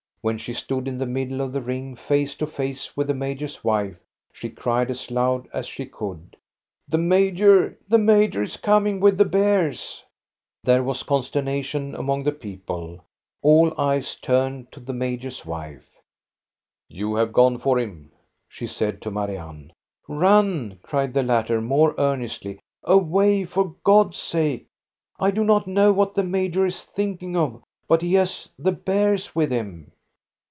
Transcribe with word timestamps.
When 0.23 0.37
she 0.37 0.53
stood 0.53 0.87
in 0.87 0.99
the 0.99 1.07
middle 1.07 1.41
of 1.41 1.51
the 1.51 1.63
ring, 1.63 1.95
face 1.95 2.35
to 2.35 2.45
face 2.45 2.95
with 2.95 3.07
the 3.07 3.13
major's 3.15 3.63
wife, 3.63 3.97
she 4.31 4.51
cried 4.51 4.91
as 4.91 5.09
loud 5.09 5.49
as 5.51 5.65
she 5.65 5.87
could,— 5.87 6.35
"The 6.87 6.99
major, 6.99 7.75
the 7.89 7.97
major 7.97 8.43
is 8.43 8.55
coming 8.55 8.99
with 8.99 9.17
the 9.17 9.25
bears!" 9.25 10.03
There 10.63 10.83
was 10.83 11.01
consternation 11.01 11.95
among 11.95 12.21
the 12.21 12.31
people; 12.31 13.03
all 13.41 13.73
eyes 13.81 14.13
turned 14.13 14.71
to 14.73 14.79
the 14.79 14.93
major's 14.93 15.43
wife. 15.43 15.89
You 16.87 17.15
have 17.15 17.33
gone 17.33 17.57
for 17.57 17.79
him," 17.79 18.11
she 18.47 18.67
said 18.67 19.01
to 19.01 19.09
Marianne." 19.09 19.73
Run!" 20.07 20.77
cried 20.83 21.15
the 21.15 21.23
latter, 21.23 21.61
more 21.61 21.95
earnestly." 21.97 22.59
Away, 22.83 23.43
for 23.43 23.73
God's 23.83 24.17
sake! 24.17 24.67
I 25.19 25.31
do 25.31 25.43
not 25.43 25.65
know 25.65 25.91
what 25.91 26.13
the 26.13 26.21
major 26.21 26.63
is 26.67 26.79
thinking 26.83 27.35
of, 27.35 27.63
but 27.87 28.03
he 28.03 28.13
has 28.13 28.51
the 28.59 28.71
bears 28.71 29.33
with 29.33 29.49
him." 29.49 29.91